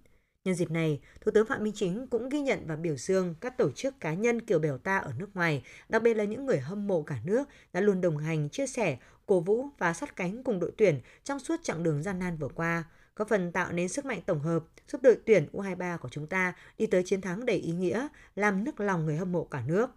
Nhân 0.44 0.54
dịp 0.54 0.70
này, 0.70 1.00
Thủ 1.20 1.32
tướng 1.34 1.46
Phạm 1.46 1.64
Minh 1.64 1.72
Chính 1.76 2.06
cũng 2.06 2.28
ghi 2.28 2.40
nhận 2.40 2.66
và 2.66 2.76
biểu 2.76 2.96
dương 2.96 3.34
các 3.40 3.58
tổ 3.58 3.70
chức 3.70 4.00
cá 4.00 4.14
nhân 4.14 4.40
kiều 4.40 4.58
bèo 4.58 4.78
ta 4.78 4.98
ở 4.98 5.12
nước 5.18 5.36
ngoài, 5.36 5.64
đặc 5.88 6.02
biệt 6.02 6.14
là 6.14 6.24
những 6.24 6.46
người 6.46 6.58
hâm 6.58 6.86
mộ 6.86 7.02
cả 7.02 7.16
nước 7.24 7.48
đã 7.72 7.80
luôn 7.80 8.00
đồng 8.00 8.16
hành, 8.16 8.48
chia 8.48 8.66
sẻ, 8.66 8.98
cổ 9.26 9.40
vũ 9.40 9.66
và 9.78 9.92
sát 9.92 10.16
cánh 10.16 10.42
cùng 10.42 10.60
đội 10.60 10.72
tuyển 10.76 11.00
trong 11.24 11.38
suốt 11.38 11.56
chặng 11.62 11.82
đường 11.82 12.02
gian 12.02 12.18
nan 12.18 12.36
vừa 12.36 12.48
qua, 12.48 12.84
có 13.14 13.24
phần 13.24 13.52
tạo 13.52 13.72
nên 13.72 13.88
sức 13.88 14.04
mạnh 14.04 14.20
tổng 14.26 14.40
hợp 14.40 14.64
giúp 14.88 15.02
đội 15.02 15.18
tuyển 15.26 15.48
U23 15.52 15.98
của 15.98 16.08
chúng 16.08 16.26
ta 16.26 16.54
đi 16.78 16.86
tới 16.86 17.02
chiến 17.06 17.20
thắng 17.20 17.46
đầy 17.46 17.56
ý 17.56 17.72
nghĩa, 17.72 18.08
làm 18.34 18.64
nức 18.64 18.80
lòng 18.80 19.06
người 19.06 19.16
hâm 19.16 19.32
mộ 19.32 19.44
cả 19.44 19.62
nước. 19.66 19.90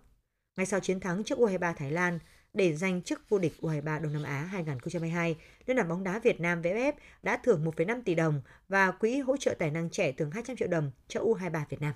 Ngay 0.57 0.65
sau 0.65 0.79
chiến 0.79 0.99
thắng 0.99 1.23
trước 1.23 1.39
U23 1.39 1.73
Thái 1.73 1.91
Lan, 1.91 2.19
để 2.53 2.75
giành 2.75 3.01
chức 3.01 3.29
vô 3.29 3.39
địch 3.39 3.53
U23 3.61 4.01
Đông 4.01 4.13
Nam 4.13 4.23
Á 4.23 4.47
2022, 4.51 5.35
Liên 5.65 5.77
đoàn 5.77 5.89
bóng 5.89 6.03
đá 6.03 6.19
Việt 6.19 6.39
Nam 6.39 6.61
VFF 6.61 6.93
đã 7.23 7.37
thưởng 7.37 7.65
1,5 7.65 8.01
tỷ 8.05 8.15
đồng 8.15 8.41
và 8.67 8.91
quỹ 8.91 9.19
hỗ 9.19 9.37
trợ 9.37 9.55
tài 9.59 9.71
năng 9.71 9.89
trẻ 9.89 10.11
thưởng 10.11 10.31
200 10.31 10.57
triệu 10.57 10.67
đồng 10.67 10.91
cho 11.07 11.21
U23 11.21 11.61
Việt 11.69 11.81
Nam. 11.81 11.93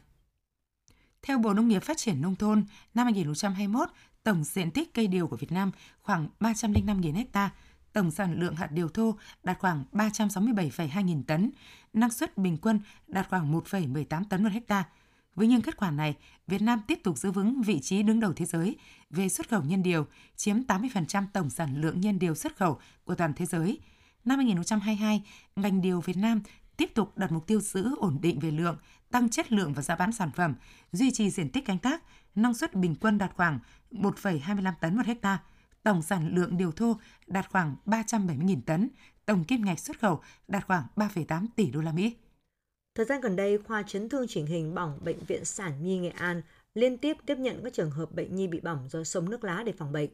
Theo 1.21 1.37
Bộ 1.37 1.53
Nông 1.53 1.67
nghiệp 1.67 1.83
Phát 1.83 1.97
triển 1.97 2.21
Nông 2.21 2.35
thôn, 2.35 2.65
năm 2.93 3.05
2021, 3.05 3.89
tổng 4.23 4.43
diện 4.43 4.71
tích 4.71 4.93
cây 4.93 5.07
điều 5.07 5.27
của 5.27 5.37
Việt 5.37 5.51
Nam 5.51 5.71
khoảng 6.01 6.29
305.000 6.39 7.25
ha, 7.33 7.49
tổng 7.93 8.11
sản 8.11 8.39
lượng 8.39 8.55
hạt 8.55 8.71
điều 8.71 8.89
thô 8.89 9.15
đạt 9.43 9.59
khoảng 9.59 9.83
367,2 9.91 11.01
nghìn 11.01 11.23
tấn, 11.23 11.51
năng 11.93 12.11
suất 12.11 12.37
bình 12.37 12.57
quân 12.57 12.79
đạt 13.07 13.27
khoảng 13.29 13.53
1,18 13.53 14.23
tấn 14.29 14.43
một 14.43 14.51
hecta. 14.51 14.83
Với 15.35 15.47
những 15.47 15.61
kết 15.61 15.77
quả 15.77 15.91
này, 15.91 16.15
Việt 16.47 16.61
Nam 16.61 16.81
tiếp 16.87 16.99
tục 17.03 17.17
giữ 17.17 17.31
vững 17.31 17.61
vị 17.61 17.79
trí 17.79 18.03
đứng 18.03 18.19
đầu 18.19 18.33
thế 18.33 18.45
giới 18.45 18.77
về 19.09 19.29
xuất 19.29 19.49
khẩu 19.49 19.63
nhân 19.63 19.83
điều, 19.83 20.07
chiếm 20.35 20.57
80% 20.67 21.25
tổng 21.33 21.49
sản 21.49 21.81
lượng 21.81 22.01
nhân 22.01 22.19
điều 22.19 22.35
xuất 22.35 22.57
khẩu 22.57 22.79
của 23.03 23.15
toàn 23.15 23.33
thế 23.33 23.45
giới. 23.45 23.79
Năm 24.25 24.37
2022, 24.37 25.23
ngành 25.55 25.81
điều 25.81 26.01
Việt 26.01 26.17
Nam 26.17 26.41
tiếp 26.77 26.91
tục 26.93 27.17
đặt 27.17 27.31
mục 27.31 27.47
tiêu 27.47 27.59
giữ 27.59 27.95
ổn 27.97 28.17
định 28.21 28.39
về 28.39 28.51
lượng, 28.51 28.77
tăng 29.11 29.29
chất 29.29 29.51
lượng 29.51 29.73
và 29.73 29.81
giá 29.81 29.95
bán 29.95 30.11
sản 30.11 30.31
phẩm, 30.35 30.55
duy 30.91 31.11
trì 31.11 31.29
diện 31.29 31.49
tích 31.49 31.65
canh 31.65 31.77
tác, 31.77 32.03
năng 32.35 32.53
suất 32.53 32.75
bình 32.75 32.95
quân 33.01 33.17
đạt 33.17 33.31
khoảng 33.35 33.59
1,25 33.91 34.73
tấn 34.81 34.97
một 34.97 35.05
hecta, 35.05 35.39
tổng 35.83 36.01
sản 36.01 36.35
lượng 36.35 36.57
điều 36.57 36.71
thô 36.71 36.97
đạt 37.27 37.49
khoảng 37.49 37.75
370.000 37.85 38.61
tấn, 38.65 38.89
tổng 39.25 39.43
kim 39.43 39.65
ngạch 39.65 39.79
xuất 39.79 39.99
khẩu 39.99 40.21
đạt 40.47 40.67
khoảng 40.67 40.83
3,8 40.95 41.45
tỷ 41.55 41.71
đô 41.71 41.81
la 41.81 41.91
Mỹ. 41.91 42.15
Thời 42.95 43.05
gian 43.05 43.21
gần 43.21 43.35
đây, 43.35 43.57
khoa 43.57 43.83
chấn 43.83 44.09
thương 44.09 44.25
chỉnh 44.27 44.45
hình 44.45 44.75
bỏng 44.75 44.99
Bệnh 45.03 45.19
viện 45.27 45.45
Sản 45.45 45.83
Nhi 45.83 45.97
Nghệ 45.97 46.09
An 46.09 46.41
liên 46.75 46.97
tiếp 46.97 47.17
tiếp 47.25 47.37
nhận 47.37 47.63
các 47.63 47.73
trường 47.73 47.91
hợp 47.91 48.11
bệnh 48.11 48.35
nhi 48.35 48.47
bị 48.47 48.59
bỏng 48.59 48.89
do 48.89 49.03
sông 49.03 49.29
nước 49.29 49.43
lá 49.43 49.63
để 49.65 49.71
phòng 49.71 49.91
bệnh. 49.91 50.09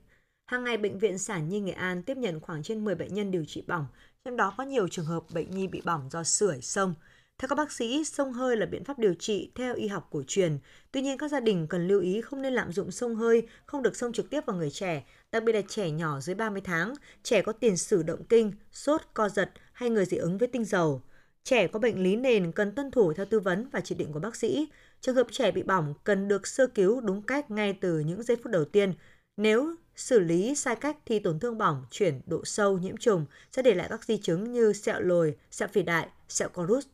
Hàng 0.52 0.64
ngày, 0.64 0.78
Bệnh 0.78 1.00
viện 1.00 1.18
Sản 1.18 1.50
Nhi 1.50 1.60
Nghệ 1.60 1.72
An 1.72 2.04
tiếp 2.04 2.18
nhận 2.18 2.40
khoảng 2.40 2.64
trên 2.64 2.86
10 2.86 2.96
bệnh 2.96 3.14
nhân 3.14 3.32
điều 3.32 3.46
trị 3.46 3.64
bỏng, 3.68 3.88
trong 4.26 4.38
đó 4.38 4.54
có 4.58 4.64
nhiều 4.64 4.88
trường 4.88 5.06
hợp 5.06 5.24
bệnh 5.34 5.52
nhi 5.52 5.68
bị 5.68 5.82
bỏng 5.86 6.10
do 6.10 6.24
sưởi 6.24 6.62
sông. 6.62 6.94
Theo 7.39 7.48
các 7.48 7.56
bác 7.56 7.72
sĩ, 7.72 8.03
sông 8.06 8.34
hơi 8.34 8.58
là 8.58 8.65
biện 8.65 8.84
pháp 8.84 9.00
điều 9.00 9.13
trị 9.13 9.51
theo 9.56 9.75
y 9.75 9.88
học 9.88 10.08
cổ 10.12 10.24
truyền. 10.27 10.58
Tuy 10.91 11.01
nhiên, 11.01 11.17
các 11.17 11.32
gia 11.32 11.39
đình 11.39 11.67
cần 11.67 11.88
lưu 11.88 12.01
ý 12.01 12.22
không 12.22 12.41
nên 12.41 12.53
lạm 12.53 12.72
dụng 12.72 12.91
sông 12.91 13.15
hơi, 13.15 13.48
không 13.65 13.84
được 13.84 13.96
sông 13.96 14.13
trực 14.13 14.29
tiếp 14.29 14.46
vào 14.46 14.56
người 14.56 14.72
trẻ, 14.72 15.03
đặc 15.32 15.44
biệt 15.44 15.53
là 15.53 15.62
trẻ 15.67 15.89
nhỏ 15.91 16.20
dưới 16.20 16.36
30 16.36 16.62
tháng, 16.62 16.94
trẻ 17.24 17.41
có 17.41 17.51
tiền 17.51 17.77
sử 17.77 18.03
động 18.03 18.24
kinh, 18.29 18.51
sốt, 18.72 19.01
co 19.13 19.29
giật 19.29 19.51
hay 19.74 19.89
người 19.89 20.06
dị 20.06 20.17
ứng 20.17 20.38
với 20.38 20.48
tinh 20.48 20.65
dầu. 20.65 21.01
Trẻ 21.44 21.67
có 21.67 21.79
bệnh 21.79 22.03
lý 22.03 22.15
nền 22.15 22.51
cần 22.51 22.72
tuân 22.75 22.91
thủ 22.91 23.13
theo 23.13 23.25
tư 23.25 23.39
vấn 23.39 23.70
và 23.70 23.82
chỉ 23.82 23.96
định 23.96 24.12
của 24.13 24.20
bác 24.20 24.36
sĩ. 24.36 24.67
Trường 25.01 25.15
hợp 25.15 25.27
trẻ 25.32 25.51
bị 25.51 25.63
bỏng 25.63 25.94
cần 26.03 26.27
được 26.27 26.48
sơ 26.48 26.67
cứu 26.67 27.01
đúng 27.01 27.22
cách 27.22 27.51
ngay 27.51 27.74
từ 27.82 28.00
những 28.00 28.24
giây 28.24 28.38
phút 28.44 28.51
đầu 28.51 28.65
tiên. 28.65 28.94
Nếu 29.38 29.75
xử 29.96 30.20
lý 30.20 30.56
sai 30.56 30.75
cách 30.75 30.98
thì 31.06 31.20
tổn 31.20 31.39
thương 31.39 31.58
bỏng 31.58 31.86
chuyển 31.91 32.22
độ 32.25 32.46
sâu 32.46 32.77
nhiễm 32.77 32.98
trùng 32.98 33.25
sẽ 33.51 33.62
để 33.62 33.74
lại 33.74 33.88
các 33.89 34.03
di 34.03 34.17
chứng 34.17 34.53
như 34.53 34.74
sẹo 34.74 35.01
lồi, 35.01 35.38
sẹo 35.51 35.67
phì 35.67 35.84
đại, 35.84 36.08
sẹo 36.29 36.50
corus. 36.50 36.86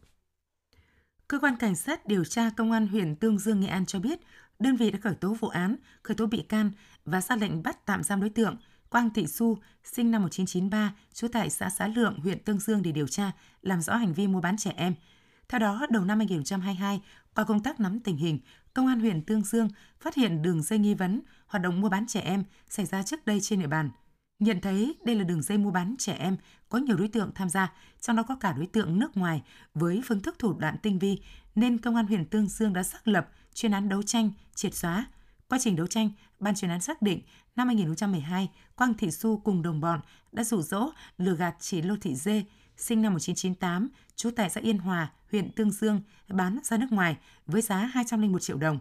Cơ 1.33 1.39
quan 1.39 1.55
Cảnh 1.55 1.75
sát 1.75 2.07
điều 2.07 2.25
tra 2.25 2.49
Công 2.49 2.71
an 2.71 2.87
huyện 2.87 3.15
Tương 3.15 3.39
Dương, 3.39 3.59
Nghệ 3.59 3.67
An 3.67 3.85
cho 3.85 3.99
biết, 3.99 4.19
đơn 4.59 4.75
vị 4.75 4.91
đã 4.91 4.99
khởi 5.03 5.15
tố 5.15 5.33
vụ 5.33 5.47
án, 5.47 5.75
khởi 6.03 6.15
tố 6.15 6.25
bị 6.25 6.41
can 6.49 6.71
và 7.05 7.21
ra 7.21 7.35
lệnh 7.35 7.63
bắt 7.63 7.85
tạm 7.85 8.03
giam 8.03 8.21
đối 8.21 8.29
tượng 8.29 8.57
Quang 8.89 9.09
Thị 9.09 9.27
Xu, 9.27 9.57
sinh 9.83 10.11
năm 10.11 10.21
1993, 10.21 10.93
trú 11.13 11.27
tại 11.27 11.49
xã 11.49 11.69
Xá 11.69 11.87
Lượng, 11.87 12.19
huyện 12.19 12.39
Tương 12.39 12.59
Dương 12.59 12.81
để 12.81 12.91
điều 12.91 13.07
tra, 13.07 13.31
làm 13.61 13.81
rõ 13.81 13.95
hành 13.95 14.13
vi 14.13 14.27
mua 14.27 14.41
bán 14.41 14.57
trẻ 14.57 14.73
em. 14.75 14.93
Theo 15.49 15.59
đó, 15.59 15.85
đầu 15.89 16.05
năm 16.05 16.17
2022, 16.17 17.01
qua 17.35 17.43
công 17.43 17.63
tác 17.63 17.79
nắm 17.79 17.99
tình 17.99 18.17
hình, 18.17 18.39
Công 18.73 18.87
an 18.87 18.99
huyện 18.99 19.21
Tương 19.21 19.43
Dương 19.43 19.69
phát 19.99 20.15
hiện 20.15 20.41
đường 20.41 20.63
dây 20.63 20.79
nghi 20.79 20.93
vấn 20.93 21.21
hoạt 21.47 21.61
động 21.61 21.81
mua 21.81 21.89
bán 21.89 22.07
trẻ 22.07 22.19
em 22.19 22.43
xảy 22.69 22.85
ra 22.85 23.03
trước 23.03 23.25
đây 23.25 23.39
trên 23.41 23.59
địa 23.59 23.67
bàn. 23.67 23.89
Nhận 24.43 24.61
thấy 24.61 24.95
đây 25.03 25.15
là 25.15 25.23
đường 25.23 25.41
dây 25.41 25.57
mua 25.57 25.71
bán 25.71 25.95
trẻ 25.99 26.13
em 26.13 26.37
có 26.69 26.77
nhiều 26.77 26.97
đối 26.97 27.07
tượng 27.07 27.31
tham 27.35 27.49
gia, 27.49 27.73
trong 28.01 28.15
đó 28.15 28.23
có 28.23 28.35
cả 28.35 28.53
đối 28.53 28.65
tượng 28.65 28.99
nước 28.99 29.17
ngoài 29.17 29.43
với 29.73 30.01
phương 30.05 30.19
thức 30.19 30.35
thủ 30.39 30.53
đoạn 30.53 30.75
tinh 30.81 30.99
vi, 30.99 31.21
nên 31.55 31.77
Công 31.77 31.95
an 31.95 32.07
huyện 32.07 32.25
Tương 32.25 32.47
Dương 32.47 32.73
đã 32.73 32.83
xác 32.83 33.07
lập 33.07 33.29
chuyên 33.53 33.71
án 33.71 33.89
đấu 33.89 34.03
tranh, 34.03 34.31
triệt 34.55 34.75
xóa. 34.75 35.05
Quá 35.49 35.59
trình 35.61 35.75
đấu 35.75 35.87
tranh, 35.87 36.09
ban 36.39 36.55
chuyên 36.55 36.71
án 36.71 36.81
xác 36.81 37.01
định 37.01 37.21
năm 37.55 37.67
2012, 37.67 38.49
Quang 38.75 38.93
Thị 38.93 39.11
Xu 39.11 39.37
cùng 39.37 39.61
đồng 39.61 39.81
bọn 39.81 39.99
đã 40.31 40.43
rủ 40.43 40.61
rỗ 40.61 40.89
lừa 41.17 41.35
gạt 41.35 41.55
chị 41.59 41.81
Lô 41.81 41.95
Thị 42.01 42.15
Dê, 42.15 42.43
sinh 42.77 43.01
năm 43.01 43.13
1998, 43.13 43.89
trú 44.15 44.31
tại 44.31 44.49
xã 44.49 44.61
Yên 44.61 44.77
Hòa, 44.77 45.11
huyện 45.31 45.51
Tương 45.51 45.71
Dương, 45.71 46.01
bán 46.27 46.59
ra 46.63 46.77
nước 46.77 46.91
ngoài 46.91 47.17
với 47.45 47.61
giá 47.61 47.77
201 47.77 48.41
triệu 48.41 48.57
đồng. 48.57 48.79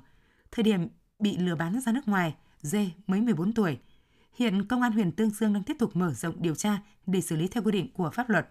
Thời 0.51 0.63
điểm 0.63 0.89
bị 1.19 1.37
lừa 1.37 1.55
bán 1.55 1.81
ra 1.81 1.93
nước 1.93 2.09
ngoài, 2.09 2.35
Dê 2.61 2.91
mới 3.07 3.21
14 3.21 3.53
tuổi. 3.53 3.79
Hiện 4.33 4.67
Công 4.67 4.83
an 4.83 4.93
huyện 4.93 5.13
Tương 5.13 5.31
Dương 5.31 5.53
đang 5.53 5.63
tiếp 5.63 5.77
tục 5.79 5.91
mở 5.97 6.13
rộng 6.13 6.43
điều 6.43 6.55
tra 6.55 6.79
để 7.07 7.21
xử 7.21 7.37
lý 7.37 7.49
theo 7.49 7.63
quy 7.63 7.73
định 7.73 7.93
của 7.95 8.11
pháp 8.15 8.31
luật. 8.31 8.49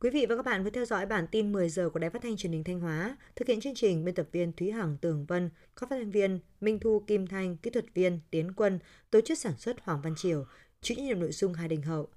Quý 0.00 0.10
vị 0.10 0.26
và 0.28 0.36
các 0.36 0.42
bạn 0.44 0.64
vừa 0.64 0.70
theo 0.70 0.84
dõi 0.84 1.06
bản 1.06 1.26
tin 1.30 1.52
10 1.52 1.68
giờ 1.68 1.90
của 1.90 1.98
Đài 1.98 2.10
Phát 2.10 2.22
thanh 2.22 2.36
Truyền 2.36 2.52
hình 2.52 2.64
Thanh 2.64 2.80
Hóa. 2.80 3.16
Thực 3.36 3.48
hiện 3.48 3.60
chương 3.60 3.74
trình 3.74 4.04
biên 4.04 4.14
tập 4.14 4.28
viên 4.32 4.52
Thúy 4.52 4.70
Hằng 4.70 4.96
Tường 4.98 5.26
Vân, 5.26 5.50
các 5.76 5.90
phát 5.90 5.96
thanh 5.96 6.10
viên 6.10 6.40
Minh 6.60 6.78
Thu 6.78 7.04
Kim 7.06 7.26
Thanh, 7.26 7.56
kỹ 7.56 7.70
thuật 7.70 7.94
viên 7.94 8.20
Tiến 8.30 8.52
Quân, 8.52 8.78
tổ 9.10 9.20
chức 9.20 9.38
sản 9.38 9.52
xuất 9.58 9.76
Hoàng 9.80 10.02
Văn 10.02 10.14
Triều, 10.16 10.44
chịu 10.80 10.96
trách 10.96 11.04
nhiệm 11.04 11.20
nội 11.20 11.32
dung 11.32 11.54
Hai 11.54 11.68
Đình 11.68 11.82
Hậu. 11.82 12.08